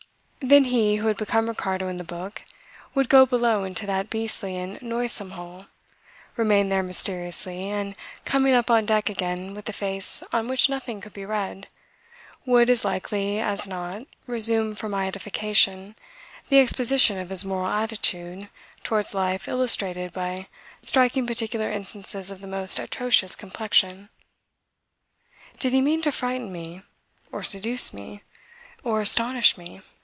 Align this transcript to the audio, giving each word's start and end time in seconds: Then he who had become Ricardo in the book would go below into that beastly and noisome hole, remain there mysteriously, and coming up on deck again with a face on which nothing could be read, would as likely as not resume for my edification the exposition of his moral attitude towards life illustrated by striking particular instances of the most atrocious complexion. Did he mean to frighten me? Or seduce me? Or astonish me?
Then 0.43 0.63
he 0.63 0.95
who 0.95 1.05
had 1.07 1.17
become 1.17 1.47
Ricardo 1.47 1.87
in 1.87 1.97
the 1.97 2.03
book 2.03 2.41
would 2.95 3.09
go 3.09 3.27
below 3.27 3.61
into 3.61 3.85
that 3.85 4.09
beastly 4.09 4.57
and 4.57 4.81
noisome 4.81 5.31
hole, 5.31 5.67
remain 6.35 6.69
there 6.69 6.81
mysteriously, 6.81 7.69
and 7.69 7.95
coming 8.25 8.55
up 8.55 8.71
on 8.71 8.87
deck 8.87 9.07
again 9.07 9.53
with 9.53 9.69
a 9.69 9.71
face 9.71 10.23
on 10.33 10.47
which 10.47 10.67
nothing 10.67 10.99
could 10.99 11.13
be 11.13 11.27
read, 11.27 11.67
would 12.43 12.71
as 12.71 12.83
likely 12.83 13.39
as 13.39 13.67
not 13.67 14.07
resume 14.25 14.73
for 14.73 14.89
my 14.89 15.07
edification 15.07 15.95
the 16.49 16.57
exposition 16.59 17.19
of 17.19 17.29
his 17.29 17.45
moral 17.45 17.67
attitude 17.69 18.49
towards 18.83 19.13
life 19.13 19.47
illustrated 19.47 20.11
by 20.11 20.47
striking 20.81 21.27
particular 21.27 21.71
instances 21.71 22.31
of 22.31 22.41
the 22.41 22.47
most 22.47 22.79
atrocious 22.79 23.35
complexion. 23.35 24.09
Did 25.59 25.71
he 25.71 25.83
mean 25.83 26.01
to 26.01 26.11
frighten 26.11 26.51
me? 26.51 26.81
Or 27.31 27.43
seduce 27.43 27.93
me? 27.93 28.23
Or 28.83 29.01
astonish 29.01 29.55
me? 29.55 29.83